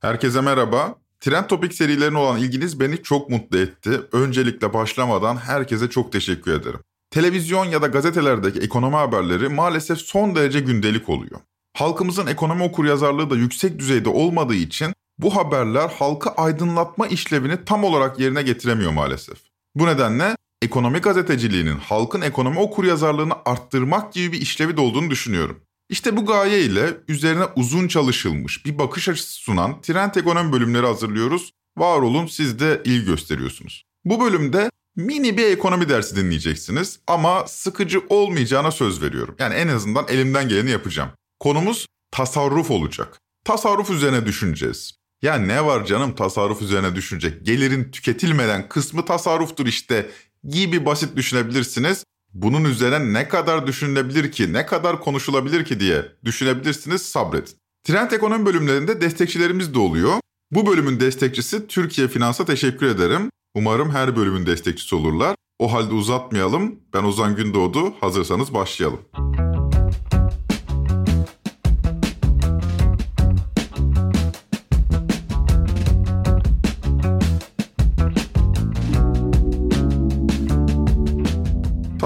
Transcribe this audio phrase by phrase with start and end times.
[0.00, 0.94] Herkese merhaba.
[1.20, 4.00] Trend Topic serilerine olan ilginiz beni çok mutlu etti.
[4.12, 6.80] Öncelikle başlamadan herkese çok teşekkür ederim.
[7.10, 11.40] Televizyon ya da gazetelerdeki ekonomi haberleri maalesef son derece gündelik oluyor.
[11.74, 18.20] Halkımızın ekonomi okuryazarlığı da yüksek düzeyde olmadığı için bu haberler halkı aydınlatma işlevini tam olarak
[18.20, 19.38] yerine getiremiyor maalesef.
[19.74, 25.60] Bu nedenle ekonomi gazeteciliğinin halkın ekonomi okuryazarlığını arttırmak gibi bir işlevi de olduğunu düşünüyorum.
[25.88, 31.52] İşte bu gaye ile üzerine uzun çalışılmış bir bakış açısı sunan Trend Ekonomi bölümleri hazırlıyoruz.
[31.78, 33.84] Var olun siz de il gösteriyorsunuz.
[34.04, 39.36] Bu bölümde mini bir ekonomi dersi dinleyeceksiniz ama sıkıcı olmayacağına söz veriyorum.
[39.38, 41.10] Yani en azından elimden geleni yapacağım.
[41.40, 43.18] Konumuz tasarruf olacak.
[43.44, 44.94] Tasarruf üzerine düşüneceğiz.
[45.22, 47.46] Ya ne var canım tasarruf üzerine düşünecek?
[47.46, 50.10] Gelirin tüketilmeden kısmı tasarruftur işte
[50.44, 52.04] gibi basit düşünebilirsiniz.
[52.34, 57.54] Bunun üzerine ne kadar düşünülebilir ki, ne kadar konuşulabilir ki diye düşünebilirsiniz sabredin.
[57.84, 60.12] Trend ekonomi bölümlerinde destekçilerimiz de oluyor.
[60.50, 63.30] Bu bölümün destekçisi Türkiye Finans'a teşekkür ederim.
[63.54, 65.34] Umarım her bölümün destekçisi olurlar.
[65.58, 66.80] O halde uzatmayalım.
[66.94, 67.94] Ben Ozan Gündoğdu.
[68.00, 69.00] Hazırsanız başlayalım.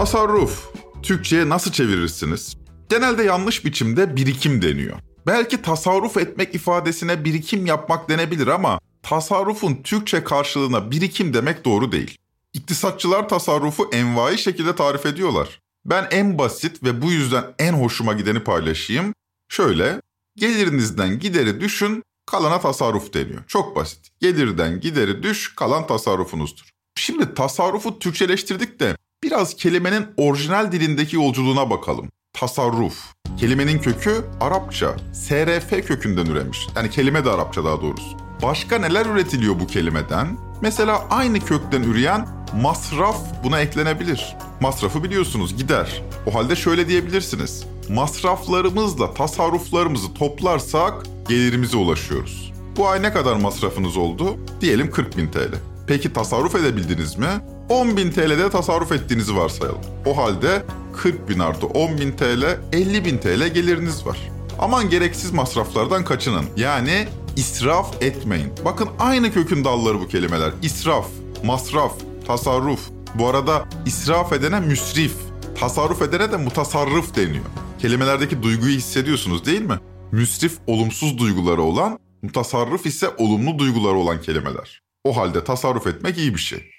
[0.02, 0.70] Tasarruf.
[1.02, 2.56] Türkçe'ye nasıl çevirirsiniz?
[2.88, 4.96] Genelde yanlış biçimde birikim deniyor.
[5.26, 12.18] Belki tasarruf etmek ifadesine birikim yapmak denebilir ama tasarrufun Türkçe karşılığına birikim demek doğru değil.
[12.52, 15.60] İktisatçılar tasarrufu envai şekilde tarif ediyorlar.
[15.84, 19.14] Ben en basit ve bu yüzden en hoşuma gideni paylaşayım.
[19.48, 20.00] Şöyle,
[20.36, 23.44] gelirinizden gideri düşün, kalana tasarruf deniyor.
[23.46, 24.08] Çok basit.
[24.20, 26.64] Gelirden gideri düş, kalan tasarrufunuzdur.
[26.96, 32.08] Şimdi tasarrufu Türkçeleştirdik de Biraz kelimenin orijinal dilindeki yolculuğuna bakalım.
[32.32, 32.98] Tasarruf.
[33.36, 34.96] Kelimenin kökü Arapça.
[35.12, 36.58] SRF kökünden üremiş.
[36.76, 38.16] Yani kelime de Arapça daha doğrusu.
[38.42, 40.38] Başka neler üretiliyor bu kelimeden?
[40.62, 42.28] Mesela aynı kökten üreyen
[42.62, 44.36] masraf buna eklenebilir.
[44.60, 46.02] Masrafı biliyorsunuz gider.
[46.26, 47.64] O halde şöyle diyebilirsiniz.
[47.88, 50.94] Masraflarımızla tasarruflarımızı toplarsak
[51.28, 52.52] gelirimize ulaşıyoruz.
[52.76, 54.36] Bu ay ne kadar masrafınız oldu?
[54.60, 55.54] Diyelim 40 bin TL.
[55.86, 57.28] Peki tasarruf edebildiniz mi?
[57.72, 59.80] 10.000 TL'de tasarruf ettiğinizi varsayalım.
[60.06, 60.62] O halde
[60.96, 64.18] 40 bin artı 10.000 TL 50 bin TL geliriniz var.
[64.58, 66.44] Aman gereksiz masraflardan kaçının.
[66.56, 68.52] Yani israf etmeyin.
[68.64, 70.52] Bakın aynı kökün dalları bu kelimeler.
[70.62, 71.06] İsraf,
[71.44, 71.92] masraf,
[72.26, 72.80] tasarruf.
[73.14, 75.14] Bu arada israf edene müsrif,
[75.60, 77.44] tasarruf edene de mutasarrıf deniyor.
[77.78, 79.78] Kelimelerdeki duyguyu hissediyorsunuz değil mi?
[80.12, 84.82] Müsrif olumsuz duyguları olan, mutasarrıf ise olumlu duyguları olan kelimeler.
[85.04, 86.71] O halde tasarruf etmek iyi bir şey.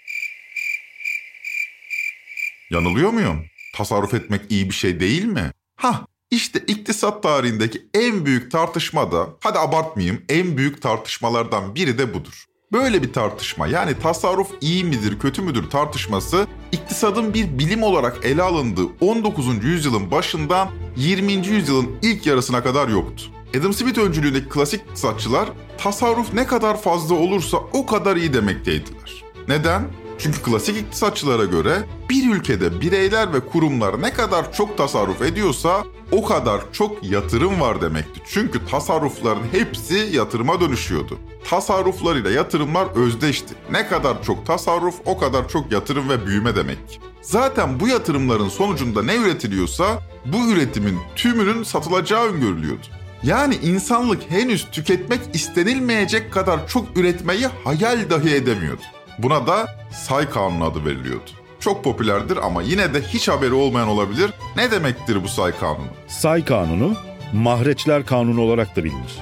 [2.74, 3.46] Yanılıyor muyum?
[3.76, 5.52] Tasarruf etmek iyi bir şey değil mi?
[5.76, 12.14] Ha, işte iktisat tarihindeki en büyük tartışma da, hadi abartmayayım, en büyük tartışmalardan biri de
[12.14, 12.46] budur.
[12.72, 18.42] Böyle bir tartışma yani tasarruf iyi midir kötü müdür tartışması iktisadın bir bilim olarak ele
[18.42, 19.64] alındığı 19.
[19.64, 21.32] yüzyılın başından 20.
[21.34, 23.24] yüzyılın ilk yarısına kadar yoktu.
[23.60, 29.24] Adam Smith öncülüğündeki klasik iktisatçılar tasarruf ne kadar fazla olursa o kadar iyi demekteydiler.
[29.48, 30.03] Neden?
[30.24, 36.24] Çünkü klasik iktisatçılara göre bir ülkede bireyler ve kurumlar ne kadar çok tasarruf ediyorsa o
[36.24, 38.22] kadar çok yatırım var demekti.
[38.28, 41.20] Çünkü tasarrufların hepsi yatırıma dönüşüyordu.
[41.50, 43.54] Tasarruflar ile yatırımlar özdeşti.
[43.72, 47.02] Ne kadar çok tasarruf o kadar çok yatırım ve büyüme demek.
[47.22, 52.86] Zaten bu yatırımların sonucunda ne üretiliyorsa bu üretimin tümünün satılacağı öngörülüyordu.
[53.24, 58.82] Yani insanlık henüz tüketmek istenilmeyecek kadar çok üretmeyi hayal dahi edemiyordu.
[59.20, 61.32] Buna da say kanunu adı veriliyordu.
[61.60, 64.32] Çok popülerdir ama yine de hiç haberi olmayan olabilir.
[64.56, 65.88] Ne demektir bu say kanunu?
[66.08, 66.96] Say kanunu,
[67.34, 69.20] mahreçler kanunu olarak da bilinir.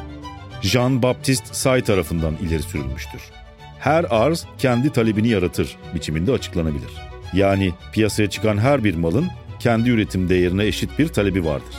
[0.62, 3.22] Jean-Baptiste Say tarafından ileri sürülmüştür.
[3.80, 6.92] Her arz kendi talebini yaratır biçiminde açıklanabilir.
[7.34, 9.28] Yani piyasaya çıkan her bir malın
[9.60, 11.76] kendi üretim değerine eşit bir talebi vardır.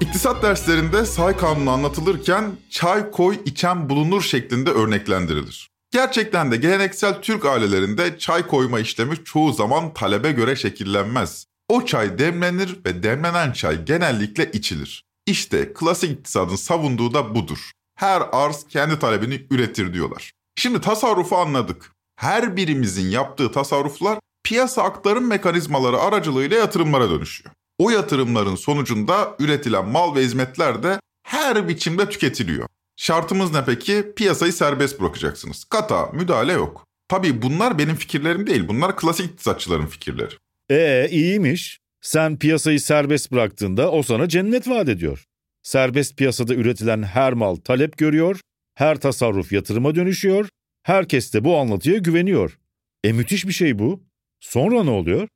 [0.00, 5.70] İktisat derslerinde say kanunu anlatılırken çay koy içen bulunur şeklinde örneklendirilir.
[5.92, 11.46] Gerçekten de geleneksel Türk ailelerinde çay koyma işlemi çoğu zaman talebe göre şekillenmez.
[11.68, 15.04] O çay demlenir ve demlenen çay genellikle içilir.
[15.26, 17.70] İşte klasik iktisadın savunduğu da budur.
[17.96, 20.32] Her arz kendi talebini üretir diyorlar.
[20.56, 21.92] Şimdi tasarrufu anladık.
[22.16, 27.54] Her birimizin yaptığı tasarruflar piyasa aktarım mekanizmaları aracılığıyla yatırımlara dönüşüyor.
[27.78, 32.68] O yatırımların sonucunda üretilen mal ve hizmetler de her biçimde tüketiliyor.
[33.00, 34.12] Şartımız ne peki?
[34.16, 35.64] Piyasayı serbest bırakacaksınız.
[35.64, 36.86] Kata, müdahale yok.
[37.08, 38.68] Tabii bunlar benim fikirlerim değil.
[38.68, 40.34] Bunlar klasik iktisatçıların fikirleri.
[40.70, 41.78] Ee iyiymiş.
[42.00, 45.24] Sen piyasayı serbest bıraktığında o sana cennet vaat ediyor.
[45.62, 48.40] Serbest piyasada üretilen her mal talep görüyor,
[48.74, 50.48] Her tasarruf yatırıma dönüşüyor,
[50.82, 52.58] herkes de bu anlatıya güveniyor.
[53.04, 54.02] E müthiş bir şey bu.
[54.40, 55.28] Sonra ne oluyor?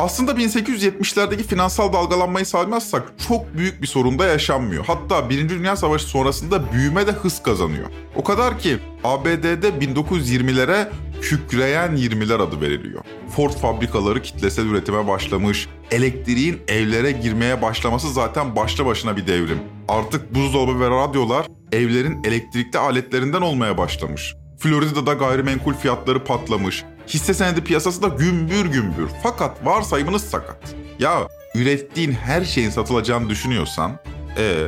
[0.00, 4.84] Aslında 1870'lerdeki finansal dalgalanmayı saymazsak çok büyük bir sorun da yaşanmıyor.
[4.84, 7.86] Hatta Birinci Dünya Savaşı sonrasında büyüme de hız kazanıyor.
[8.16, 10.88] O kadar ki ABD'de 1920'lere
[11.22, 13.04] kükreyen 20'ler adı veriliyor.
[13.36, 19.58] Ford fabrikaları kitlesel üretime başlamış, elektriğin evlere girmeye başlaması zaten başlı başına bir devrim.
[19.88, 24.34] Artık buzdolabı ve radyolar evlerin elektrikli aletlerinden olmaya başlamış.
[24.58, 26.84] Florida'da gayrimenkul fiyatları patlamış.
[27.14, 29.08] Hisse senedi piyasası da gümbür gümbür.
[29.22, 30.74] Fakat varsayımınız sakat.
[30.98, 33.98] Ya ürettiğin her şeyin satılacağını düşünüyorsan,
[34.38, 34.66] e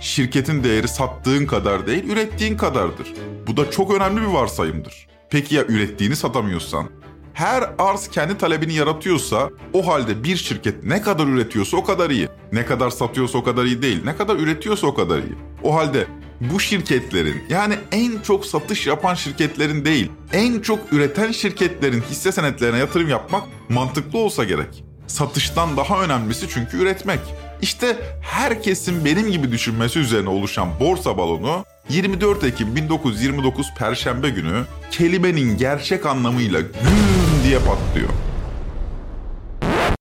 [0.00, 3.14] şirketin değeri sattığın kadar değil, ürettiğin kadardır.
[3.46, 5.06] Bu da çok önemli bir varsayımdır.
[5.30, 6.88] Peki ya ürettiğini satamıyorsan?
[7.34, 12.28] Her arz kendi talebini yaratıyorsa o halde bir şirket ne kadar üretiyorsa o kadar iyi.
[12.52, 14.04] Ne kadar satıyorsa o kadar iyi değil.
[14.04, 15.34] Ne kadar üretiyorsa o kadar iyi.
[15.62, 16.06] O halde
[16.50, 22.78] bu şirketlerin yani en çok satış yapan şirketlerin değil, en çok üreten şirketlerin hisse senetlerine
[22.78, 24.84] yatırım yapmak mantıklı olsa gerek.
[25.06, 27.20] Satıştan daha önemlisi çünkü üretmek.
[27.62, 35.58] İşte herkesin benim gibi düşünmesi üzerine oluşan borsa balonu 24 Ekim 1929 Perşembe günü kelimenin
[35.58, 38.08] gerçek anlamıyla güm diye patlıyor.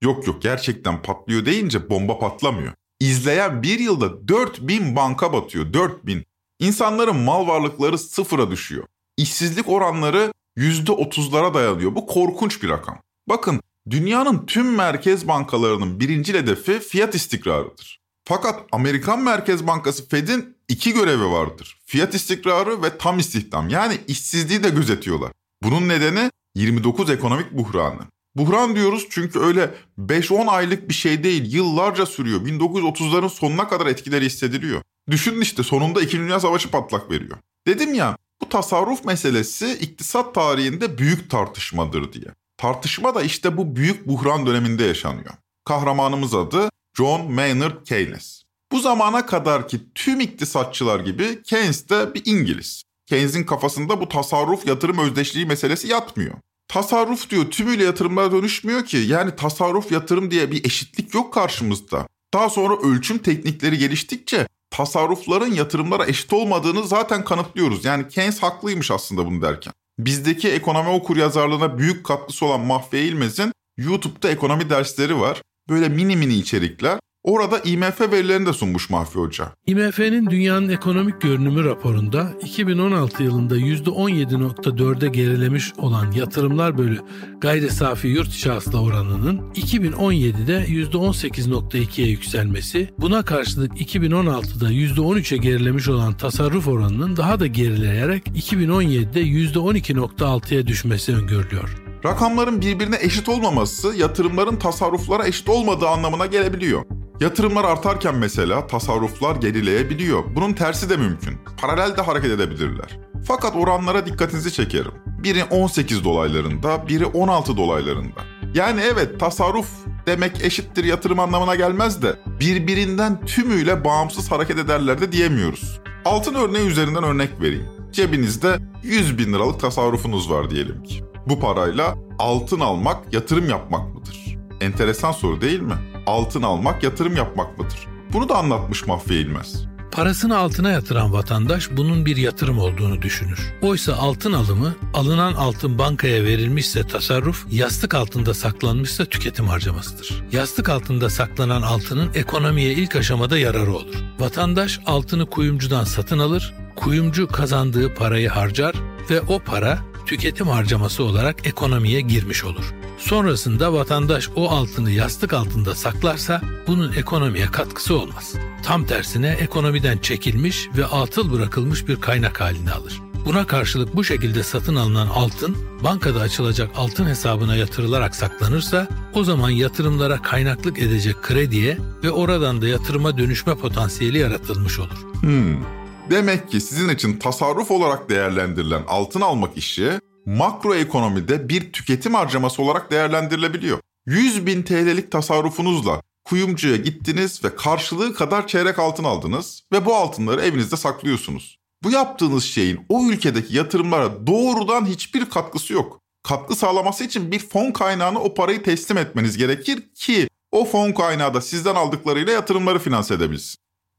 [0.04, 2.74] Yok yok gerçekten patlıyor deyince bomba patlamıyor.
[3.00, 6.24] İzleyen bir yılda 4000 banka batıyor 4000.
[6.62, 8.84] İnsanların mal varlıkları sıfıra düşüyor.
[9.18, 11.96] İşsizlik oranları %30'lara dayanıyor.
[11.96, 13.02] Bu korkunç bir rakam.
[13.30, 18.02] Bakın dünyanın tüm merkez bankalarının birinci hedefi fiyat istikrarıdır.
[18.26, 21.80] Fakat Amerikan Merkez Bankası Fed'in iki görevi vardır.
[21.86, 25.32] Fiyat istikrarı ve tam istihdam yani işsizliği de gözetiyorlar.
[25.64, 28.02] Bunun nedeni 29 ekonomik buhranı.
[28.36, 32.42] Buhran diyoruz çünkü öyle 5-10 aylık bir şey değil, yıllarca sürüyor.
[32.42, 34.82] 1930'ların sonuna kadar etkileri hissediliyor.
[35.10, 36.18] Düşünün işte sonunda 2.
[36.18, 37.38] Dünya Savaşı patlak veriyor.
[37.68, 42.26] Dedim ya bu tasarruf meselesi iktisat tarihinde büyük tartışmadır diye.
[42.58, 45.34] Tartışma da işte bu büyük buhran döneminde yaşanıyor.
[45.66, 48.44] Kahramanımız adı John Maynard Keynes.
[48.72, 52.84] Bu zamana kadar ki tüm iktisatçılar gibi Keynes de bir İngiliz.
[53.08, 56.34] Keynes'in kafasında bu tasarruf yatırım özdeşliği meselesi yatmıyor.
[56.68, 58.98] Tasarruf diyor tümüyle yatırımlara dönüşmüyor ki.
[58.98, 62.08] Yani tasarruf yatırım diye bir eşitlik yok karşımızda.
[62.34, 67.86] Daha sonra ölçüm teknikleri geliştikçe tasarrufların yatırımlara eşit olmadığını zaten kanıtlıyoruz.
[67.86, 69.74] Yani Keynes haklıymış aslında bunu derken.
[70.00, 75.42] Bizdeki ekonomi okur yazarlığına büyük katkısı olan Mahfiye İlmez'in YouTube'da ekonomi dersleri var.
[75.70, 77.00] Böyle mini mini içerikler.
[77.24, 79.52] Orada IMF verilerini de sunmuş Mahfi Hoca.
[79.68, 87.00] IMF'nin dünyanın ekonomik görünümü raporunda 2016 yılında %17.4'e gerilemiş olan yatırımlar bölü
[87.42, 96.14] gayri safi yurt içi hasıla oranının 2017'de %18.2'ye yükselmesi, buna karşılık 2016'da %13'e gerilemiş olan
[96.14, 101.82] tasarruf oranının daha da gerileyerek 2017'de %12.6'ya düşmesi öngörülüyor.
[102.06, 107.01] Rakamların birbirine eşit olmaması yatırımların tasarruflara eşit olmadığı anlamına gelebiliyor.
[107.22, 110.24] Yatırımlar artarken mesela tasarruflar gerileyebiliyor.
[110.36, 111.38] Bunun tersi de mümkün.
[111.58, 113.00] Paralel de hareket edebilirler.
[113.28, 114.92] Fakat oranlara dikkatinizi çekerim.
[115.06, 118.22] Biri 18 dolaylarında, biri 16 dolaylarında.
[118.54, 119.68] Yani evet tasarruf
[120.08, 125.80] demek eşittir yatırım anlamına gelmez de birbirinden tümüyle bağımsız hareket ederler de diyemiyoruz.
[126.06, 127.68] Altın örneği üzerinden örnek vereyim.
[127.92, 131.04] Cebinizde 100 bin liralık tasarrufunuz var diyelim ki.
[131.28, 134.38] Bu parayla altın almak yatırım yapmak mıdır?
[134.62, 135.91] Enteresan soru değil mi?
[136.06, 137.88] Altın almak yatırım yapmak mıdır?
[138.14, 139.72] Bunu da anlatmış Mahfiye İlmez.
[139.92, 143.54] Parasını altına yatıran vatandaş bunun bir yatırım olduğunu düşünür.
[143.62, 150.24] Oysa altın alımı, alınan altın bankaya verilmişse tasarruf, yastık altında saklanmışsa tüketim harcamasıdır.
[150.32, 153.96] Yastık altında saklanan altının ekonomiye ilk aşamada yararı olur.
[154.20, 158.76] Vatandaş altını kuyumcudan satın alır, kuyumcu kazandığı parayı harcar
[159.10, 159.80] ve o para
[160.12, 162.74] tüketim harcaması olarak ekonomiye girmiş olur.
[162.98, 168.34] Sonrasında vatandaş o altını yastık altında saklarsa bunun ekonomiye katkısı olmaz.
[168.64, 173.02] Tam tersine ekonomiden çekilmiş ve atıl bırakılmış bir kaynak halini alır.
[173.26, 179.50] Buna karşılık bu şekilde satın alınan altın bankada açılacak altın hesabına yatırılarak saklanırsa o zaman
[179.50, 185.22] yatırımlara kaynaklık edecek krediye ve oradan da yatırıma dönüşme potansiyeli yaratılmış olur.
[185.22, 185.81] Hmm.
[186.10, 192.62] Demek ki sizin için tasarruf olarak değerlendirilen altın almak işi makro ekonomide bir tüketim harcaması
[192.62, 193.80] olarak değerlendirilebiliyor.
[194.06, 200.42] 100 bin TL'lik tasarrufunuzla kuyumcuya gittiniz ve karşılığı kadar çeyrek altın aldınız ve bu altınları
[200.42, 201.58] evinizde saklıyorsunuz.
[201.84, 206.00] Bu yaptığınız şeyin o ülkedeki yatırımlara doğrudan hiçbir katkısı yok.
[206.24, 211.34] Katkı sağlaması için bir fon kaynağına o parayı teslim etmeniz gerekir ki o fon kaynağı
[211.34, 213.58] da sizden aldıklarıyla yatırımları finanse edebilsin.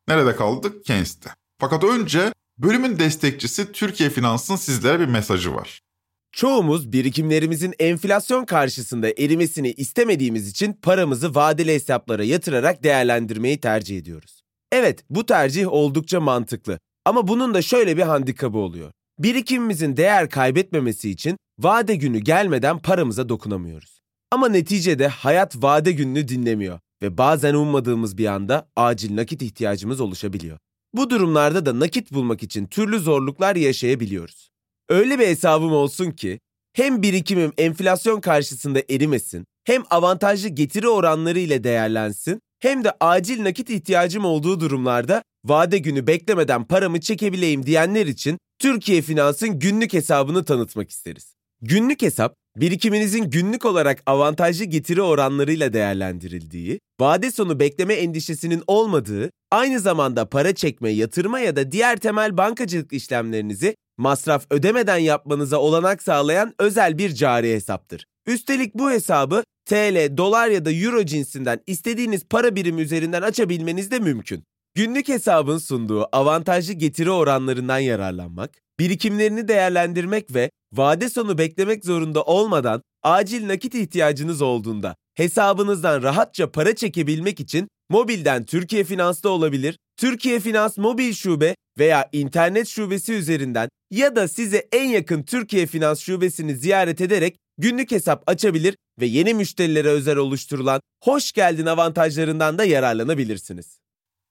[0.08, 0.84] Nerede kaldık?
[0.84, 1.30] Keynes'te.
[1.62, 5.80] Fakat önce Bölümün destekçisi Türkiye Finans'ın sizlere bir mesajı var.
[6.32, 14.42] Çoğumuz birikimlerimizin enflasyon karşısında erimesini istemediğimiz için paramızı vadeli hesaplara yatırarak değerlendirmeyi tercih ediyoruz.
[14.72, 16.78] Evet, bu tercih oldukça mantıklı.
[17.04, 18.92] Ama bunun da şöyle bir handikabı oluyor.
[19.18, 24.00] Birikimimizin değer kaybetmemesi için vade günü gelmeden paramıza dokunamıyoruz.
[24.30, 30.58] Ama neticede hayat vade gününü dinlemiyor ve bazen ummadığımız bir anda acil nakit ihtiyacımız oluşabiliyor.
[30.94, 34.50] Bu durumlarda da nakit bulmak için türlü zorluklar yaşayabiliyoruz.
[34.88, 36.40] Öyle bir hesabım olsun ki
[36.72, 43.70] hem birikimim enflasyon karşısında erimesin, hem avantajlı getiri oranları ile değerlensin, hem de acil nakit
[43.70, 50.90] ihtiyacım olduğu durumlarda vade günü beklemeden paramı çekebileyim diyenler için Türkiye Finans'ın günlük hesabını tanıtmak
[50.90, 51.34] isteriz.
[51.62, 59.80] Günlük hesap, birikiminizin günlük olarak avantajlı getiri oranlarıyla değerlendirildiği, vade sonu bekleme endişesinin olmadığı, aynı
[59.80, 66.54] zamanda para çekme, yatırma ya da diğer temel bankacılık işlemlerinizi masraf ödemeden yapmanıza olanak sağlayan
[66.58, 68.06] özel bir cari hesaptır.
[68.26, 73.98] Üstelik bu hesabı TL, dolar ya da euro cinsinden istediğiniz para birimi üzerinden açabilmeniz de
[73.98, 74.44] mümkün.
[74.74, 82.82] Günlük hesabın sunduğu avantajlı getiri oranlarından yararlanmak, birikimlerini değerlendirmek ve vade sonu beklemek zorunda olmadan
[83.02, 90.78] acil nakit ihtiyacınız olduğunda hesabınızdan rahatça para çekebilmek için mobilden Türkiye Finans'ta olabilir, Türkiye Finans
[90.78, 97.00] mobil şube veya internet şubesi üzerinden ya da size en yakın Türkiye Finans şubesini ziyaret
[97.00, 103.82] ederek günlük hesap açabilir ve yeni müşterilere özel oluşturulan hoş geldin avantajlarından da yararlanabilirsiniz.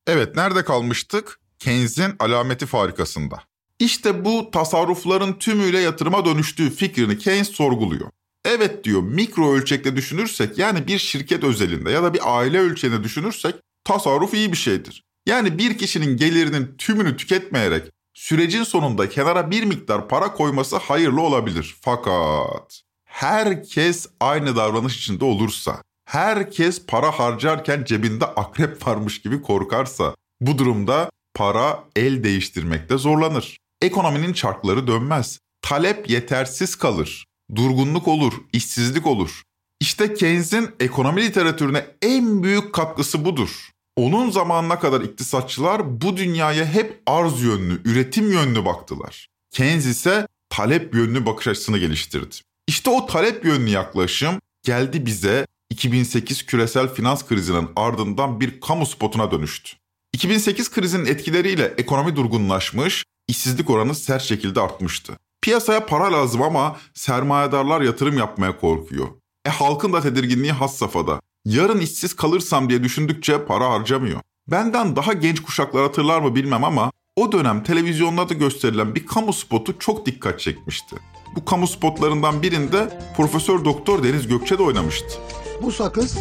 [0.08, 1.40] Evet, nerede kalmıştık?
[1.60, 3.44] Keynes'in alameti farikasında.
[3.80, 8.10] İşte bu tasarrufların tümüyle yatırıma dönüştüğü fikrini Keynes sorguluyor.
[8.46, 13.56] Evet diyor mikro ölçekte düşünürsek yani bir şirket özelinde ya da bir aile ölçeğinde düşünürsek
[13.84, 15.04] tasarruf iyi bir şeydir.
[15.26, 21.76] Yani bir kişinin gelirinin tümünü tüketmeyerek sürecin sonunda kenara bir miktar para koyması hayırlı olabilir.
[21.82, 30.58] Fakat herkes aynı davranış içinde olursa, herkes para harcarken cebinde akrep varmış gibi korkarsa bu
[30.58, 33.58] durumda para el değiştirmekte zorlanır.
[33.82, 35.40] Ekonominin çarkları dönmez.
[35.62, 37.26] Talep yetersiz kalır.
[37.56, 39.42] Durgunluk olur, işsizlik olur.
[39.80, 43.70] İşte Keynes'in ekonomi literatürüne en büyük katkısı budur.
[43.96, 49.28] Onun zamanına kadar iktisatçılar bu dünyaya hep arz yönlü, üretim yönlü baktılar.
[49.52, 52.36] Keynes ise talep yönlü bakış açısını geliştirdi.
[52.68, 59.32] İşte o talep yönlü yaklaşım geldi bize 2008 küresel finans krizinin ardından bir kamu spotuna
[59.32, 59.72] dönüştü.
[60.14, 65.18] 2008 krizinin etkileriyle ekonomi durgunlaşmış, işsizlik oranı sert şekilde artmıştı.
[65.42, 69.08] Piyasaya para lazım ama sermayedarlar yatırım yapmaya korkuyor.
[69.46, 71.22] E halkın da tedirginliği has safhada.
[71.46, 74.20] Yarın işsiz kalırsam diye düşündükçe para harcamıyor.
[74.48, 79.80] Benden daha genç kuşaklar hatırlar mı bilmem ama o dönem televizyonlarda gösterilen bir kamu spotu
[79.80, 80.96] çok dikkat çekmişti.
[81.36, 85.20] Bu kamu spotlarından birinde Profesör Doktor Deniz Gökçe de oynamıştı.
[85.62, 86.18] Bu sakız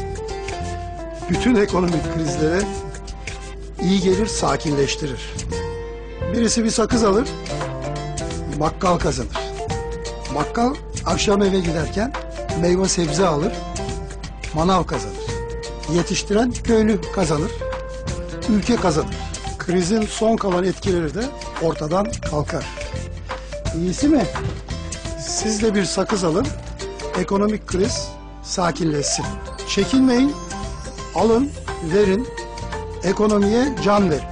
[1.31, 2.63] bütün ekonomik krizlere
[3.83, 5.35] iyi gelir, sakinleştirir.
[6.33, 7.29] Birisi bir sakız alır,
[8.61, 9.39] bakkal kazanır.
[10.35, 10.75] Bakkal
[11.07, 12.13] akşam eve giderken
[12.61, 13.53] meyve sebze alır,
[14.55, 15.17] manav kazanır.
[15.95, 17.51] Yetiştiren köylü kazanır,
[18.49, 19.17] ülke kazanır.
[19.59, 21.25] Krizin son kalan etkileri de
[21.63, 22.67] ortadan kalkar.
[23.77, 24.25] İyisi mi?
[25.21, 26.47] Siz de bir sakız alın,
[27.19, 28.20] ekonomik kriz
[28.51, 29.25] sakinleşsin.
[29.69, 30.33] Çekinmeyin,
[31.15, 31.51] alın,
[31.95, 32.29] verin,
[33.05, 34.23] ekonomiye can verin.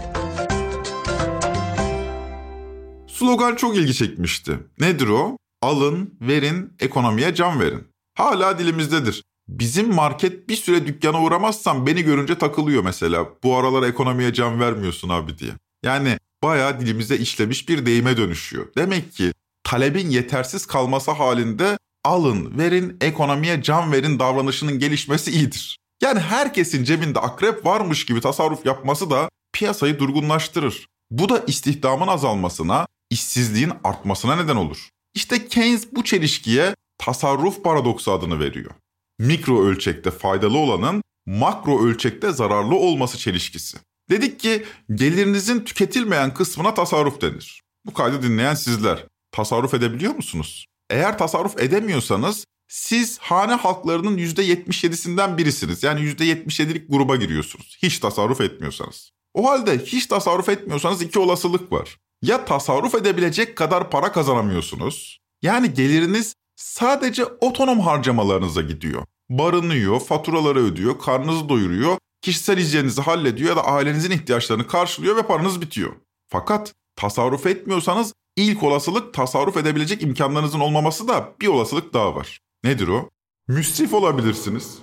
[3.07, 4.59] Slogan çok ilgi çekmişti.
[4.81, 5.37] Nedir o?
[5.63, 7.89] Alın, verin, ekonomiye can verin.
[8.15, 9.25] Hala dilimizdedir.
[9.49, 13.27] Bizim market bir süre dükkana uğramazsam beni görünce takılıyor mesela.
[13.43, 15.53] Bu aralar ekonomiye can vermiyorsun abi diye.
[15.85, 18.67] Yani bayağı dilimize işlemiş bir deyime dönüşüyor.
[18.77, 19.33] Demek ki
[19.65, 25.79] talebin yetersiz kalması halinde alın, verin, ekonomiye can verin davranışının gelişmesi iyidir.
[26.03, 30.87] Yani herkesin cebinde akrep varmış gibi tasarruf yapması da piyasayı durgunlaştırır.
[31.11, 34.89] Bu da istihdamın azalmasına, işsizliğin artmasına neden olur.
[35.15, 38.71] İşte Keynes bu çelişkiye tasarruf paradoksu adını veriyor.
[39.19, 43.79] Mikro ölçekte faydalı olanın makro ölçekte zararlı olması çelişkisi.
[44.11, 47.63] Dedik ki gelirinizin tüketilmeyen kısmına tasarruf denir.
[47.87, 50.67] Bu kaydı dinleyen sizler tasarruf edebiliyor musunuz?
[50.91, 55.83] Eğer tasarruf edemiyorsanız siz hane halklarının %77'sinden birisiniz.
[55.83, 57.79] Yani %77'lik gruba giriyorsunuz.
[57.83, 59.11] Hiç tasarruf etmiyorsanız.
[59.35, 61.97] O halde hiç tasarruf etmiyorsanız iki olasılık var.
[62.23, 65.19] Ya tasarruf edebilecek kadar para kazanamıyorsunuz.
[65.43, 69.05] Yani geliriniz sadece otonom harcamalarınıza gidiyor.
[69.31, 75.61] Barınıyor, faturaları ödüyor, karnınızı doyuruyor, kişisel hijyeninizi hallediyor ya da ailenizin ihtiyaçlarını karşılıyor ve paranız
[75.61, 75.93] bitiyor.
[76.29, 82.39] Fakat Tasarruf etmiyorsanız ilk olasılık tasarruf edebilecek imkanlarınızın olmaması da bir olasılık daha var.
[82.65, 83.09] Nedir o?
[83.49, 84.79] Müsrif olabilirsiniz.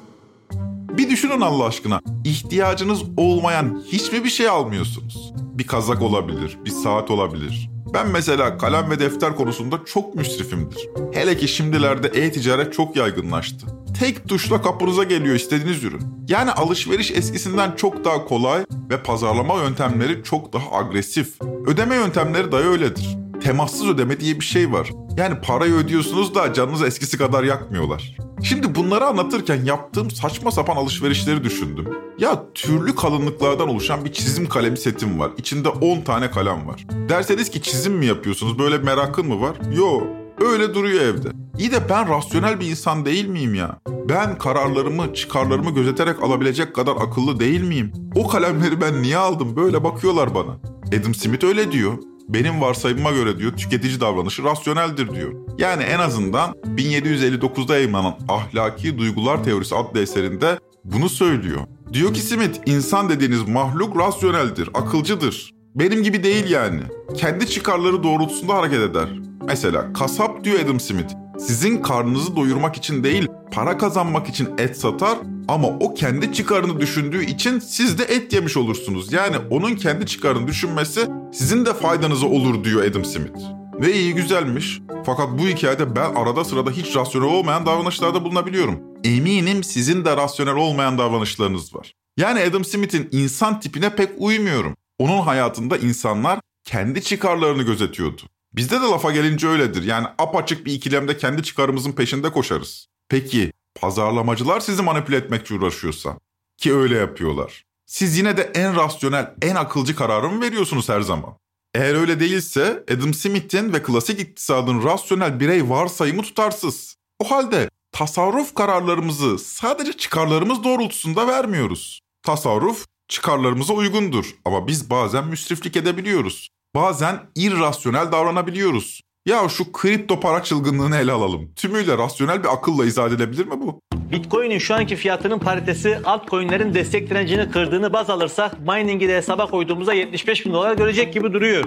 [0.97, 2.01] Bir düşünün Allah aşkına.
[2.25, 5.33] İhtiyacınız olmayan hiçbir bir şey almıyorsunuz.
[5.35, 7.69] Bir kazak olabilir, bir saat olabilir.
[7.93, 10.89] Ben mesela kalem ve defter konusunda çok müsrifimdir.
[11.13, 13.65] Hele ki şimdilerde e-ticaret çok yaygınlaştı.
[13.99, 16.01] Tek tuşla kapınıza geliyor istediğiniz ürün.
[16.27, 21.41] Yani alışveriş eskisinden çok daha kolay ve pazarlama yöntemleri çok daha agresif.
[21.67, 23.17] Ödeme yöntemleri da öyledir.
[23.39, 24.91] Temassız ödeme diye bir şey var.
[25.17, 28.17] Yani parayı ödüyorsunuz da canınız eskisi kadar yakmıyorlar.
[28.43, 31.85] Şimdi bunları anlatırken yaptığım saçma sapan alışverişleri düşündüm.
[32.19, 35.31] Ya türlü kalınlıklardan oluşan bir çizim kalemi setim var.
[35.37, 36.85] İçinde 10 tane kalem var.
[37.09, 38.59] Derseniz ki çizim mi yapıyorsunuz?
[38.59, 39.55] Böyle merakın mı var?
[39.77, 40.01] Yo,
[40.41, 41.27] öyle duruyor evde.
[41.57, 43.79] İyi de ben rasyonel bir insan değil miyim ya?
[44.09, 47.91] Ben kararlarımı, çıkarlarımı gözeterek alabilecek kadar akıllı değil miyim?
[48.15, 49.55] O kalemleri ben niye aldım?
[49.55, 50.57] Böyle bakıyorlar bana.
[50.99, 51.93] Adam Smith öyle diyor.
[52.29, 55.33] Benim varsayımıma göre diyor tüketici davranışı rasyoneldir diyor.
[55.57, 61.61] Yani en azından 1759'da yayınlanan Ahlaki Duygular Teorisi adlı eserinde bunu söylüyor.
[61.93, 65.51] Diyor ki Smith insan dediğiniz mahluk rasyoneldir, akılcıdır.
[65.75, 66.81] Benim gibi değil yani.
[67.17, 69.09] Kendi çıkarları doğrultusunda hareket eder.
[69.47, 71.13] Mesela kasap diyor Adam Smith.
[71.39, 77.25] Sizin karnınızı doyurmak için değil, para kazanmak için et satar ama o kendi çıkarını düşündüğü
[77.25, 79.13] için siz de et yemiş olursunuz.
[79.13, 83.39] Yani onun kendi çıkarını düşünmesi sizin de faydanıza olur diyor Adam Smith.
[83.81, 84.79] Ve iyi güzelmiş.
[85.05, 88.79] Fakat bu hikayede ben arada sırada hiç rasyonel olmayan davranışlarda bulunabiliyorum.
[89.03, 91.93] Eminim sizin de rasyonel olmayan davranışlarınız var.
[92.17, 94.75] Yani Adam Smith'in insan tipine pek uymuyorum.
[94.99, 98.21] Onun hayatında insanlar kendi çıkarlarını gözetiyordu.
[98.53, 99.83] Bizde de lafa gelince öyledir.
[99.83, 102.87] Yani apaçık bir ikilemde kendi çıkarımızın peşinde koşarız.
[103.09, 106.17] Peki pazarlamacılar sizi manipüle etmekçe uğraşıyorsa
[106.57, 107.65] ki öyle yapıyorlar.
[107.85, 111.37] Siz yine de en rasyonel, en akılcı kararı mı veriyorsunuz her zaman?
[111.73, 116.95] Eğer öyle değilse Adam Smith'in ve klasik iktisadın rasyonel birey varsayımı tutarsız.
[117.19, 122.01] O halde tasarruf kararlarımızı sadece çıkarlarımız doğrultusunda vermiyoruz.
[122.23, 126.49] Tasarruf çıkarlarımıza uygundur ama biz bazen müsriflik edebiliyoruz.
[126.75, 129.01] Bazen irrasyonel davranabiliyoruz.
[129.25, 131.51] Ya şu kripto para çılgınlığını ele alalım.
[131.55, 133.81] Tümüyle rasyonel bir akılla izah edilebilir mi bu?
[134.11, 139.93] Bitcoin'in şu anki fiyatının paritesi altcoin'lerin destek direncini kırdığını baz alırsak mining'i de hesaba koyduğumuzda
[139.93, 141.63] 75 bin dolar görecek gibi duruyor.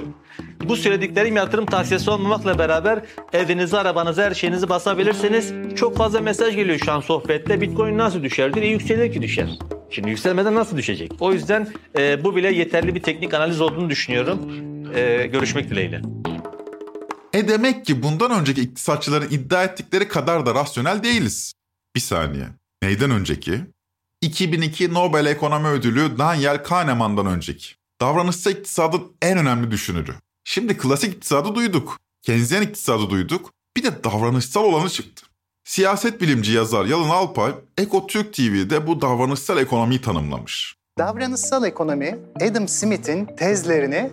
[0.65, 3.01] Bu söylediklerim yatırım tavsiyesi olmamakla beraber
[3.33, 5.53] evinizi, arabanızı, her şeyinizi basabilirsiniz.
[5.77, 7.61] Çok fazla mesaj geliyor şu an sohbette.
[7.61, 8.63] Bitcoin nasıl düşerdir?
[8.63, 9.59] E yükselir ki düşer.
[9.91, 11.13] Şimdi yükselmeden nasıl düşecek?
[11.21, 11.69] O yüzden
[11.99, 14.39] e, bu bile yeterli bir teknik analiz olduğunu düşünüyorum.
[14.95, 16.01] E, görüşmek dileğiyle.
[17.39, 21.53] E demek ki bundan önceki iktisatçıların iddia ettikleri kadar da rasyonel değiliz.
[21.97, 22.49] Bir saniye.
[22.83, 23.61] Neyden önceki?
[24.21, 27.75] 2002 Nobel Ekonomi Ödülü Daniel Kahneman'dan önceki.
[28.01, 30.15] Davranışsal iktisadın en önemli düşünürü.
[30.45, 31.99] Şimdi klasik iktisadı duyduk.
[32.23, 33.53] Keynesian iktisadı duyduk.
[33.77, 35.27] Bir de davranışsal olanı çıktı.
[35.65, 40.75] Siyaset bilimci yazar Yalın Alpay, Eko Türk TV'de bu davranışsal ekonomiyi tanımlamış.
[40.99, 42.19] Davranışsal ekonomi,
[42.51, 44.11] Adam Smith'in tezlerini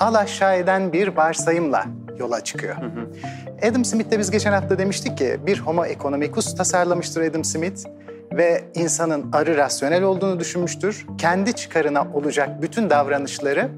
[0.00, 1.86] alaşağı eden bir varsayımla
[2.22, 2.76] yola çıkıyor.
[3.70, 7.86] Adam Smith'te biz geçen hafta demiştik ki bir homo economicus tasarlamıştır Adam Smith
[8.32, 11.06] ve insanın arı rasyonel olduğunu düşünmüştür.
[11.18, 13.68] Kendi çıkarına olacak bütün davranışları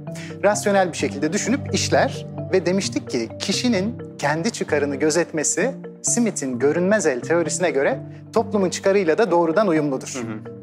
[0.42, 5.70] rasyonel bir şekilde düşünüp işler ve demiştik ki kişinin kendi çıkarını gözetmesi
[6.02, 8.00] Smith'in görünmez el teorisine göre
[8.32, 10.22] toplumun çıkarıyla da doğrudan uyumludur.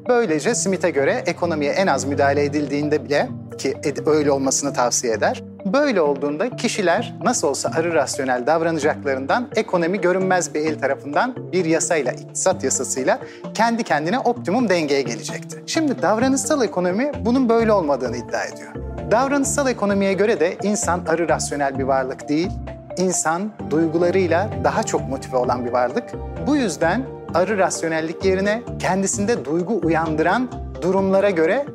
[0.10, 3.74] Böylece Smith'e göre ekonomiye en az müdahale edildiğinde bile ki
[4.06, 5.44] öyle olmasını tavsiye eder.
[5.66, 12.12] Böyle olduğunda kişiler nasıl olsa arı rasyonel davranacaklarından ekonomi görünmez bir el tarafından bir yasayla,
[12.12, 13.20] iktisat yasasıyla
[13.54, 15.64] kendi kendine optimum dengeye gelecekti.
[15.68, 18.72] Şimdi davranışsal ekonomi bunun böyle olmadığını iddia ediyor.
[19.12, 22.50] Davranışsal ekonomiye göre de insan arı rasyonel bir varlık değil,
[22.98, 26.04] insan duygularıyla daha çok motive olan bir varlık.
[26.48, 30.50] Bu yüzden arı rasyonellik yerine kendisinde duygu uyandıran
[30.82, 31.66] durumlara göre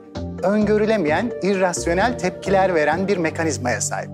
[0.46, 4.11] öngörülemeyen, irrasyonel tepkiler veren bir mekanizmaya sahip.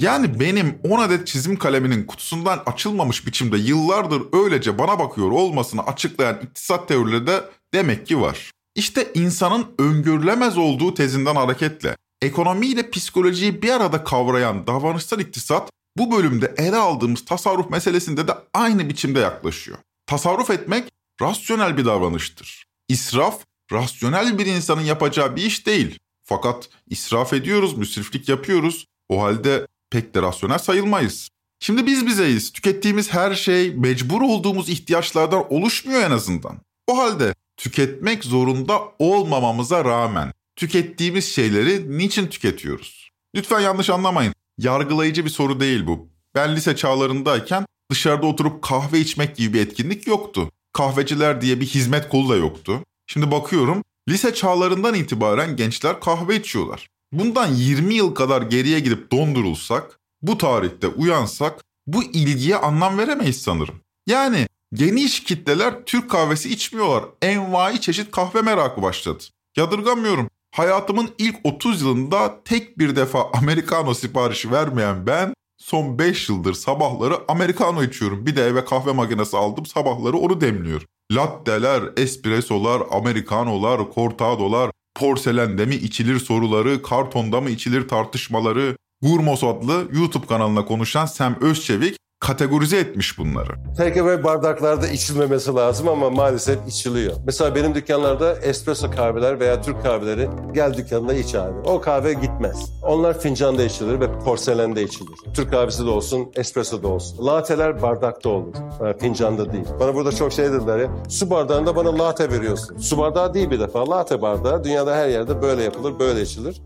[0.00, 6.40] Yani benim 10 adet çizim kaleminin kutusundan açılmamış biçimde yıllardır öylece bana bakıyor olmasını açıklayan
[6.42, 7.44] iktisat teorileri de
[7.74, 8.50] demek ki var.
[8.74, 16.12] İşte insanın öngörülemez olduğu tezinden hareketle ekonomi ile psikolojiyi bir arada kavrayan davranışsal iktisat bu
[16.12, 19.78] bölümde ele aldığımız tasarruf meselesinde de aynı biçimde yaklaşıyor.
[20.06, 20.84] Tasarruf etmek
[21.20, 22.64] rasyonel bir davranıştır.
[22.88, 23.40] İsraf
[23.72, 25.98] rasyonel bir insanın yapacağı bir iş değil.
[26.24, 28.86] Fakat israf ediyoruz, müsriflik yapıyoruz.
[29.08, 31.28] O halde pek de rasyonel sayılmayız.
[31.60, 32.52] Şimdi biz bizeyiz.
[32.52, 36.60] Tükettiğimiz her şey mecbur olduğumuz ihtiyaçlardan oluşmuyor en azından.
[36.86, 43.10] O halde tüketmek zorunda olmamamıza rağmen tükettiğimiz şeyleri niçin tüketiyoruz?
[43.34, 44.34] Lütfen yanlış anlamayın.
[44.58, 46.08] yargılayıcı bir soru değil bu.
[46.34, 50.50] Ben lise çağlarındayken dışarıda oturup kahve içmek gibi bir etkinlik yoktu.
[50.72, 52.82] Kahveciler diye bir hizmet kolu da yoktu.
[53.06, 56.88] Şimdi bakıyorum lise çağlarından itibaren gençler kahve içiyorlar.
[57.12, 63.80] Bundan 20 yıl kadar geriye gidip dondurulsak, bu tarihte uyansak bu ilgiye anlam veremeyiz sanırım.
[64.06, 67.04] Yani geniş kitleler Türk kahvesi içmiyorlar.
[67.22, 69.24] Envai çeşit kahve merakı başladı.
[69.56, 70.30] Yadırgamıyorum.
[70.50, 77.14] Hayatımın ilk 30 yılında tek bir defa Americano siparişi vermeyen ben son 5 yıldır sabahları
[77.28, 78.26] Americano içiyorum.
[78.26, 80.86] Bir de eve kahve makinesi aldım sabahları onu demliyorum.
[81.12, 90.26] Latteler, espressolar, Americanolar, cortadolar, porselende mi içilir soruları, kartonda mı içilir tartışmaları, Gurmos adlı YouTube
[90.26, 93.52] kanalına konuşan Sam Özçevik kategorize etmiş bunları.
[93.76, 97.12] Take bardaklarda içilmemesi lazım ama maalesef içiliyor.
[97.26, 101.68] Mesela benim dükkanlarda espresso kahveler veya Türk kahveleri gel dükkanında iç abi.
[101.68, 102.72] O kahve gitmez.
[102.82, 105.16] Onlar fincanda içilir ve porselende içilir.
[105.34, 107.26] Türk kahvesi de olsun, espresso da olsun.
[107.26, 108.54] Latte'ler bardakta olur,
[109.00, 109.66] fincanda değil.
[109.80, 112.78] Bana burada çok şey dediler ya, su bardağında bana latte veriyorsun.
[112.78, 114.64] Su bardağı değil bir defa, latte bardağı.
[114.64, 116.60] Dünyada her yerde böyle yapılır, böyle içilir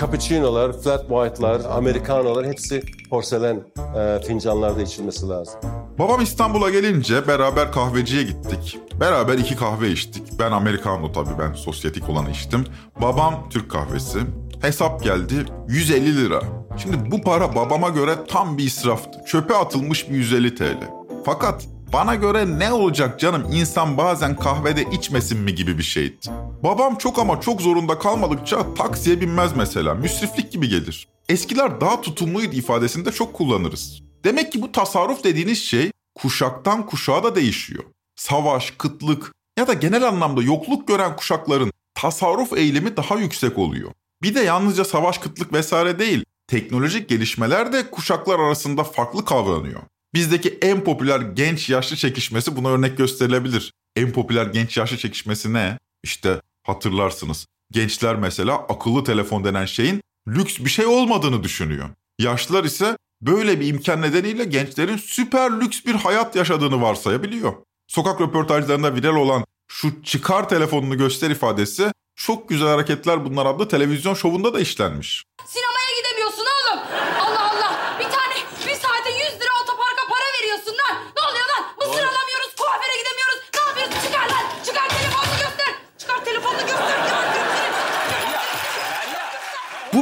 [0.00, 3.62] cappuccino'lar, flat white'lar, americano'lar hepsi porselen
[3.96, 5.60] e, fincanlarda içilmesi lazım.
[5.98, 8.78] Babam İstanbul'a gelince beraber kahveciye gittik.
[9.00, 10.38] Beraber iki kahve içtik.
[10.38, 12.64] Ben americano tabii ben sosyetik olanı içtim.
[13.00, 14.18] Babam Türk kahvesi.
[14.60, 15.34] Hesap geldi
[15.68, 16.42] 150 lira.
[16.76, 19.24] Şimdi bu para babama göre tam bir israftı.
[19.26, 20.78] Çöpe atılmış bir 150 TL.
[21.24, 26.16] Fakat bana göre ne olacak canım insan bazen kahvede içmesin mi gibi bir şeydi.
[26.64, 29.94] Babam çok ama çok zorunda kalmadıkça taksiye binmez mesela.
[29.94, 31.08] Müsriflik gibi gelir.
[31.28, 34.02] Eskiler daha tutumluydu ifadesini de çok kullanırız.
[34.24, 37.84] Demek ki bu tasarruf dediğiniz şey kuşaktan kuşağa da değişiyor.
[38.16, 43.90] Savaş, kıtlık ya da genel anlamda yokluk gören kuşakların tasarruf eğilimi daha yüksek oluyor.
[44.22, 49.80] Bir de yalnızca savaş, kıtlık vesaire değil, teknolojik gelişmeler de kuşaklar arasında farklı kavranıyor.
[50.14, 53.72] Bizdeki en popüler genç yaşlı çekişmesi buna örnek gösterilebilir.
[53.96, 55.78] En popüler genç yaşlı çekişmesi ne?
[56.02, 57.46] İşte hatırlarsınız.
[57.70, 61.88] Gençler mesela akıllı telefon denen şeyin lüks bir şey olmadığını düşünüyor.
[62.18, 67.52] Yaşlılar ise böyle bir imkan nedeniyle gençlerin süper lüks bir hayat yaşadığını varsayabiliyor.
[67.88, 74.14] Sokak röportajlarında viral olan şu çıkar telefonunu göster ifadesi çok güzel hareketler bunlar adlı televizyon
[74.14, 75.24] şovunda da işlenmiş.
[75.46, 75.71] Sinemaya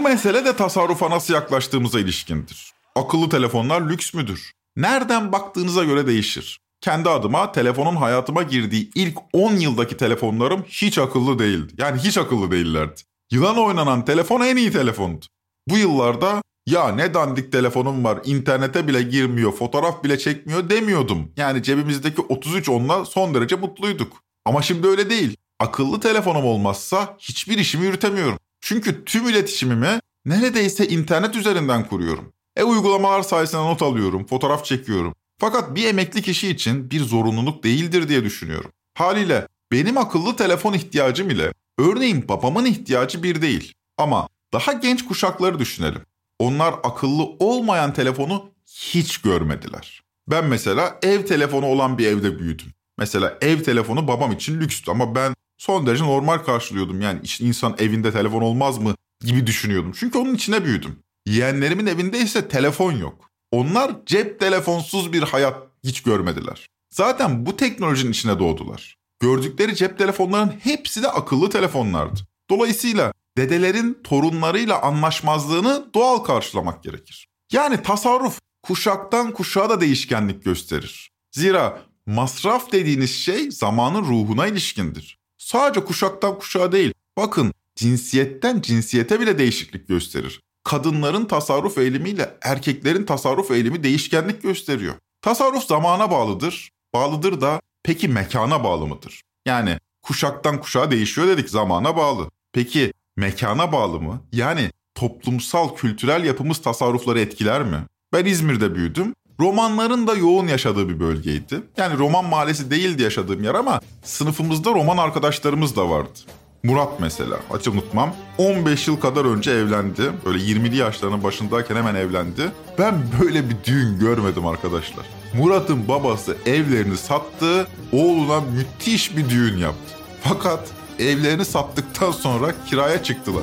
[0.01, 2.73] Bu mesele de tasarrufa nasıl yaklaştığımıza ilişkindir.
[2.97, 4.53] Akıllı telefonlar lüks müdür?
[4.77, 6.61] Nereden baktığınıza göre değişir.
[6.81, 11.73] Kendi adıma telefonun hayatıma girdiği ilk 10 yıldaki telefonlarım hiç akıllı değildi.
[11.79, 13.01] Yani hiç akıllı değillerdi.
[13.31, 15.25] Yılan oynanan telefon en iyi telefondu.
[15.69, 21.33] Bu yıllarda ya ne dandik telefonum var internete bile girmiyor fotoğraf bile çekmiyor demiyordum.
[21.37, 24.23] Yani cebimizdeki 33 onla son derece mutluyduk.
[24.45, 25.37] Ama şimdi öyle değil.
[25.59, 28.39] Akıllı telefonum olmazsa hiçbir işimi yürütemiyorum.
[28.61, 32.33] Çünkü tüm iletişimimi neredeyse internet üzerinden kuruyorum.
[32.57, 35.15] E uygulamalar sayesinde not alıyorum, fotoğraf çekiyorum.
[35.39, 38.71] Fakat bir emekli kişi için bir zorunluluk değildir diye düşünüyorum.
[38.95, 43.73] Haliyle benim akıllı telefon ihtiyacım ile örneğin babamın ihtiyacı bir değil.
[43.99, 46.03] Ama daha genç kuşakları düşünelim.
[46.39, 50.03] Onlar akıllı olmayan telefonu hiç görmediler.
[50.29, 52.69] Ben mesela ev telefonu olan bir evde büyüdüm.
[52.99, 57.01] Mesela ev telefonu babam için lükstü ama ben son derece normal karşılıyordum.
[57.01, 59.93] Yani insan evinde telefon olmaz mı gibi düşünüyordum.
[59.95, 60.99] Çünkü onun içine büyüdüm.
[61.27, 63.31] Yeğenlerimin evinde ise telefon yok.
[63.51, 66.69] Onlar cep telefonsuz bir hayat hiç görmediler.
[66.91, 68.97] Zaten bu teknolojinin içine doğdular.
[69.21, 72.21] Gördükleri cep telefonların hepsi de akıllı telefonlardı.
[72.51, 77.29] Dolayısıyla dedelerin torunlarıyla anlaşmazlığını doğal karşılamak gerekir.
[77.53, 81.11] Yani tasarruf kuşaktan kuşağa da değişkenlik gösterir.
[81.33, 85.20] Zira masraf dediğiniz şey zamanın ruhuna ilişkindir.
[85.51, 90.41] Sadece kuşaktan kuşağa değil, bakın cinsiyetten cinsiyete bile değişiklik gösterir.
[90.65, 94.95] Kadınların tasarruf eğilimiyle erkeklerin tasarruf eğilimi değişkenlik gösteriyor.
[95.23, 99.23] Tasarruf zamana bağlıdır, bağlıdır da peki mekana bağlı mıdır?
[99.47, 102.31] Yani kuşaktan kuşağa değişiyor dedik zamana bağlı.
[102.53, 104.23] Peki mekana bağlı mı?
[104.33, 107.87] Yani toplumsal kültürel yapımız tasarrufları etkiler mi?
[108.13, 109.15] Ben İzmir'de büyüdüm.
[109.41, 111.63] Romanların da yoğun yaşadığı bir bölgeydi.
[111.77, 116.19] Yani roman mahallesi değildi yaşadığım yer ama sınıfımızda roman arkadaşlarımız da vardı.
[116.63, 120.03] Murat mesela hiç unutmam 15 yıl kadar önce evlendi.
[120.25, 122.53] Böyle 20'li yaşlarının başındayken hemen evlendi.
[122.79, 125.07] Ben böyle bir düğün görmedim arkadaşlar.
[125.35, 129.95] Murat'ın babası evlerini sattı, oğluna müthiş bir düğün yaptı.
[130.23, 133.43] Fakat evlerini sattıktan sonra kiraya çıktılar.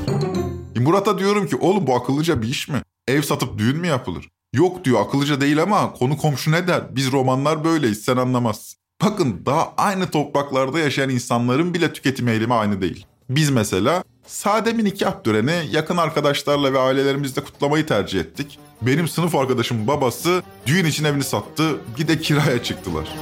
[0.75, 2.81] E Murat'a diyorum ki oğlum bu akıllıca bir iş mi?
[3.07, 4.29] Ev satıp düğün mü yapılır?
[4.53, 6.95] Yok diyor akıllıca değil ama konu komşu ne der?
[6.95, 8.79] Biz romanlar böyleyiz sen anlamazsın.
[9.01, 13.05] Bakın daha aynı topraklarda yaşayan insanların bile tüketim eğilimi aynı değil.
[13.29, 18.59] Biz mesela sade bir nikah töreni yakın arkadaşlarla ve ailelerimizle kutlamayı tercih ettik.
[18.81, 23.15] Benim sınıf arkadaşımın babası düğün için evini sattı, bir de kiraya çıktılar.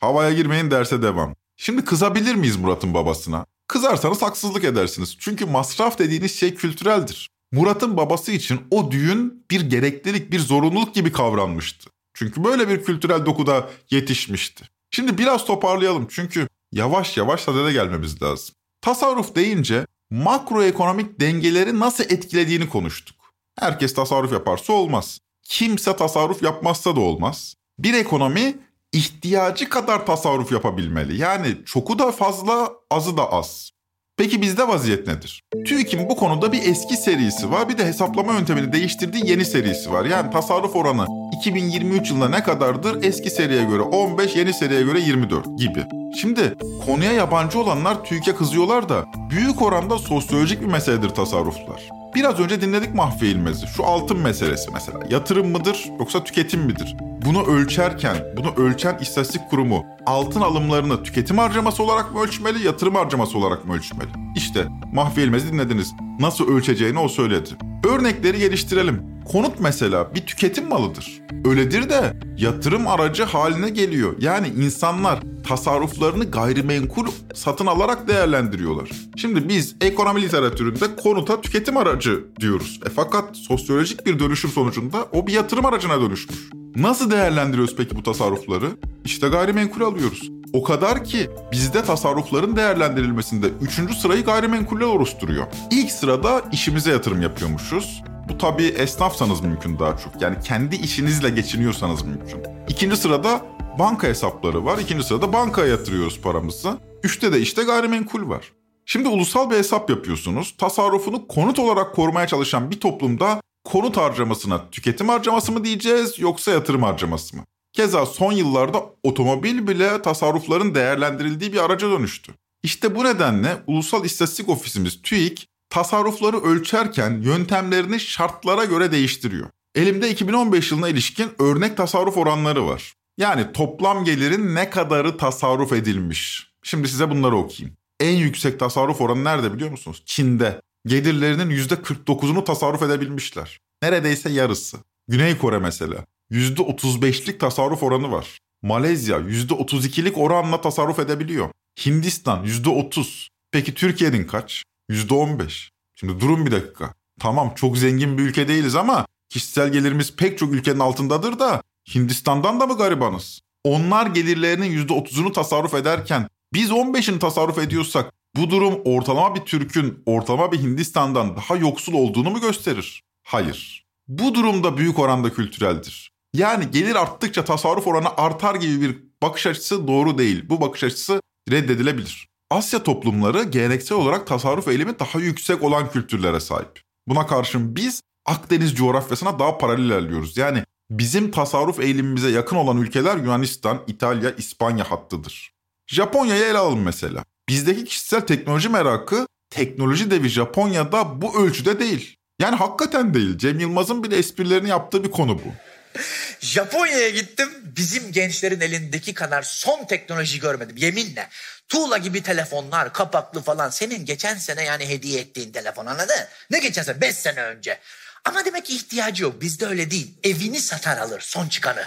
[0.00, 1.34] Havaya girmeyin derse devam.
[1.56, 3.46] Şimdi kızabilir miyiz Murat'ın babasına?
[3.68, 5.16] Kızarsanız haksızlık edersiniz.
[5.18, 7.30] Çünkü masraf dediğiniz şey kültüreldir.
[7.52, 11.90] Murat'ın babası için o düğün bir gereklilik, bir zorunluluk gibi kavranmıştı.
[12.14, 14.64] Çünkü böyle bir kültürel dokuda yetişmişti.
[14.90, 18.54] Şimdi biraz toparlayalım çünkü yavaş yavaş sadede gelmemiz lazım.
[18.80, 23.16] Tasarruf deyince makroekonomik dengeleri nasıl etkilediğini konuştuk.
[23.58, 25.18] Herkes tasarruf yaparsa olmaz.
[25.42, 27.54] Kimse tasarruf yapmazsa da olmaz.
[27.78, 28.58] Bir ekonomi
[28.92, 31.16] ihtiyacı kadar tasarruf yapabilmeli.
[31.16, 33.70] Yani çoku da fazla, azı da az.
[34.16, 35.42] Peki bizde vaziyet nedir?
[35.66, 40.04] TÜİK'in bu konuda bir eski serisi var bir de hesaplama yöntemini değiştirdiği yeni serisi var.
[40.04, 43.02] Yani tasarruf oranı 2023 yılında ne kadardır?
[43.02, 45.84] Eski seriye göre 15, yeni seriye göre 24 gibi.
[46.20, 46.54] Şimdi
[46.86, 51.99] konuya yabancı olanlar TÜİK'e kızıyorlar da büyük oranda sosyolojik bir meseledir tasarruflar.
[52.14, 53.36] Biraz önce dinledik Mahfi.
[53.76, 54.98] Şu altın meselesi mesela.
[55.10, 56.96] Yatırım mıdır yoksa tüketim midir?
[57.24, 63.38] Bunu ölçerken, bunu ölçen istatistik kurumu altın alımlarını tüketim harcaması olarak mı ölçmeli, yatırım harcaması
[63.38, 64.08] olarak mı ölçmeli?
[64.36, 65.94] İşte Mahfi dinlediniz.
[66.20, 67.48] Nasıl ölçeceğini o söyledi.
[67.88, 69.02] Örnekleri geliştirelim.
[69.32, 71.20] Konut mesela bir tüketim malıdır.
[71.44, 74.14] Öyledir de yatırım aracı haline geliyor.
[74.18, 78.90] Yani insanlar tasarruflarını gayrimenkul satın alarak değerlendiriyorlar.
[79.16, 82.80] Şimdi biz ekonomi literatüründe konuta tüketim aracı diyoruz.
[82.86, 86.50] E fakat sosyolojik bir dönüşüm sonucunda o bir yatırım aracına dönüşmüş.
[86.76, 88.66] Nasıl değerlendiriyoruz peki bu tasarrufları?
[89.04, 90.30] İşte gayrimenkul alıyoruz.
[90.52, 93.96] O kadar ki bizde tasarrufların değerlendirilmesinde 3.
[93.96, 95.46] sırayı gayrimenkuller oluşturuyor.
[95.70, 98.02] İlk sırada işimize yatırım yapıyormuşuz.
[98.28, 100.22] Bu tabii esnafsanız mümkün daha çok.
[100.22, 102.42] Yani kendi işinizle geçiniyorsanız mümkün.
[102.68, 103.40] İkinci sırada
[103.78, 104.78] banka hesapları var.
[104.78, 106.78] İkinci sırada bankaya yatırıyoruz paramızı.
[107.02, 108.52] Üçte de işte gayrimenkul var.
[108.86, 110.54] Şimdi ulusal bir hesap yapıyorsunuz.
[110.58, 116.82] Tasarrufunu konut olarak korumaya çalışan bir toplumda konut harcamasına tüketim harcaması mı diyeceğiz yoksa yatırım
[116.82, 117.44] harcaması mı?
[117.72, 122.32] Keza son yıllarda otomobil bile tasarrufların değerlendirildiği bir araca dönüştü.
[122.62, 129.48] İşte bu nedenle Ulusal İstatistik Ofisimiz TÜİK tasarrufları ölçerken yöntemlerini şartlara göre değiştiriyor.
[129.74, 132.94] Elimde 2015 yılına ilişkin örnek tasarruf oranları var.
[133.18, 136.50] Yani toplam gelirin ne kadarı tasarruf edilmiş.
[136.62, 137.76] Şimdi size bunları okuyayım.
[138.00, 140.02] En yüksek tasarruf oranı nerede biliyor musunuz?
[140.06, 140.60] Çin'de.
[140.86, 143.60] Gelirlerinin %49'unu tasarruf edebilmişler.
[143.82, 144.78] Neredeyse yarısı.
[145.08, 146.04] Güney Kore mesela.
[146.30, 148.38] %35'lik tasarruf oranı var.
[148.62, 151.48] Malezya %32'lik oranla tasarruf edebiliyor.
[151.86, 153.28] Hindistan %30.
[153.52, 154.64] Peki Türkiye'nin kaç?
[154.90, 155.68] %15.
[155.94, 156.94] Şimdi durun bir dakika.
[157.20, 161.62] Tamam çok zengin bir ülke değiliz ama kişisel gelirimiz pek çok ülkenin altındadır da
[161.94, 163.40] Hindistan'dan da mı garibanız?
[163.64, 170.52] Onlar gelirlerinin %30'unu tasarruf ederken biz 15'ini tasarruf ediyorsak bu durum ortalama bir Türk'ün ortalama
[170.52, 173.02] bir Hindistan'dan daha yoksul olduğunu mu gösterir?
[173.22, 173.84] Hayır.
[174.08, 176.10] Bu durumda büyük oranda kültüreldir.
[176.34, 180.48] Yani gelir arttıkça tasarruf oranı artar gibi bir bakış açısı doğru değil.
[180.48, 182.28] Bu bakış açısı reddedilebilir.
[182.50, 186.82] Asya toplumları geleneksel olarak tasarruf eğilimi daha yüksek olan kültürlere sahip.
[187.08, 190.36] Buna karşın biz Akdeniz coğrafyasına daha paralel ilerliyoruz.
[190.36, 195.52] Yani bizim tasarruf eğilimimize yakın olan ülkeler Yunanistan, İtalya, İspanya hattıdır.
[195.86, 197.24] Japonya'yı ele alalım mesela.
[197.48, 202.16] Bizdeki kişisel teknoloji merakı teknoloji devi Japonya'da bu ölçüde değil.
[202.40, 203.38] Yani hakikaten değil.
[203.38, 205.69] Cem Yılmaz'ın bile esprilerini yaptığı bir konu bu.
[206.40, 207.48] Japonya'ya gittim.
[207.76, 211.28] Bizim gençlerin elindeki kadar son teknoloji görmedim yeminle.
[211.68, 213.70] Tuğla gibi telefonlar, kapaklı falan.
[213.70, 216.14] Senin geçen sene yani hediye ettiğin telefon anladın?
[216.50, 217.00] Ne geçen sene?
[217.00, 217.78] Beş sene önce.
[218.24, 219.40] Ama demek ki ihtiyacı yok.
[219.40, 220.14] Bizde öyle değil.
[220.24, 221.84] Evini satar alır son çıkanı.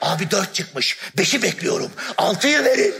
[0.00, 0.98] Abi dört çıkmış.
[1.18, 1.90] Beşi bekliyorum.
[2.18, 2.94] Altıyı verin.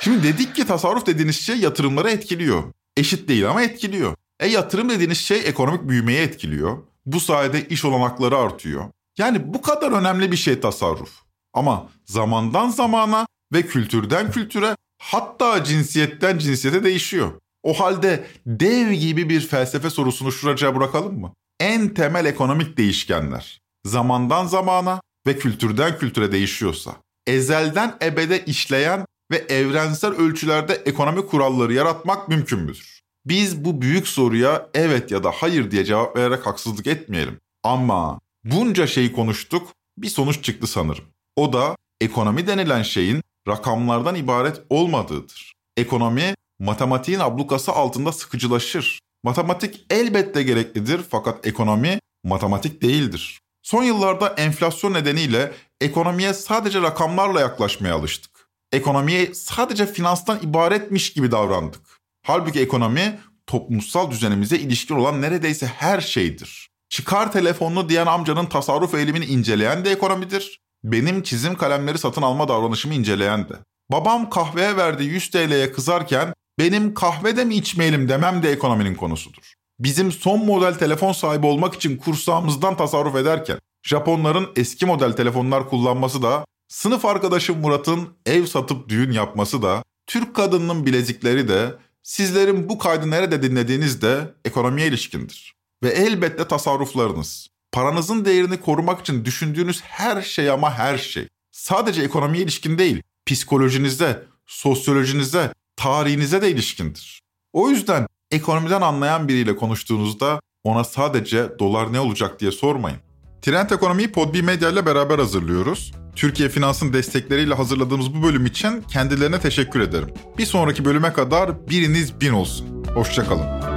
[0.00, 2.62] Şimdi dedik ki tasarruf dediğiniz şey yatırımları etkiliyor.
[2.96, 4.16] Eşit değil ama etkiliyor.
[4.40, 6.78] E yatırım dediğiniz şey ekonomik büyümeyi etkiliyor.
[7.06, 8.84] Bu sayede iş olanakları artıyor.
[9.18, 11.22] Yani bu kadar önemli bir şey tasarruf.
[11.54, 17.32] Ama zamandan zamana ve kültürden kültüre hatta cinsiyetten cinsiyete değişiyor.
[17.62, 21.32] O halde dev gibi bir felsefe sorusunu şuracığa bırakalım mı?
[21.60, 26.96] En temel ekonomik değişkenler zamandan zamana ve kültürden kültüre değişiyorsa,
[27.26, 33.02] ezelden ebede işleyen ve evrensel ölçülerde ekonomi kuralları yaratmak mümkün müdür?
[33.26, 37.40] Biz bu büyük soruya evet ya da hayır diye cevap vererek haksızlık etmeyelim.
[37.62, 41.04] Ama bunca şeyi konuştuk, bir sonuç çıktı sanırım.
[41.36, 45.52] O da ekonomi denilen şeyin rakamlardan ibaret olmadığıdır.
[45.76, 49.00] Ekonomi matematiğin ablukası altında sıkıcılaşır.
[49.24, 53.40] Matematik elbette gereklidir fakat ekonomi matematik değildir.
[53.62, 58.48] Son yıllarda enflasyon nedeniyle ekonomiye sadece rakamlarla yaklaşmaya alıştık.
[58.72, 62.00] Ekonomiye sadece finanstan ibaretmiş gibi davrandık.
[62.26, 66.71] Halbuki ekonomi toplumsal düzenimize ilişkin olan neredeyse her şeydir.
[66.92, 70.60] Çıkar telefonunu diyen amcanın tasarruf eğilimini inceleyen de ekonomidir.
[70.84, 73.52] Benim çizim kalemleri satın alma davranışımı inceleyen de.
[73.92, 79.52] Babam kahveye verdiği 100 TL'ye kızarken benim kahvede mi içmeyelim demem de ekonominin konusudur.
[79.78, 86.22] Bizim son model telefon sahibi olmak için kursağımızdan tasarruf ederken Japonların eski model telefonlar kullanması
[86.22, 92.78] da, sınıf arkadaşım Murat'ın ev satıp düğün yapması da, Türk kadınının bilezikleri de, sizlerin bu
[92.78, 95.51] kaydı nerede dinlediğinizde ekonomiye ilişkindir.
[95.82, 97.48] Ve elbette tasarruflarınız.
[97.72, 101.28] Paranızın değerini korumak için düşündüğünüz her şey ama her şey.
[101.52, 107.20] Sadece ekonomiye ilişkin değil, psikolojinize, sosyolojinize, tarihinize de ilişkindir.
[107.52, 112.98] O yüzden ekonomiden anlayan biriyle konuştuğunuzda ona sadece dolar ne olacak diye sormayın.
[113.42, 115.92] Trend Ekonomi'yi Podbi Medya ile beraber hazırlıyoruz.
[116.16, 120.08] Türkiye Finans'ın destekleriyle hazırladığımız bu bölüm için kendilerine teşekkür ederim.
[120.38, 122.84] Bir sonraki bölüme kadar biriniz bin olsun.
[122.94, 123.71] Hoşçakalın.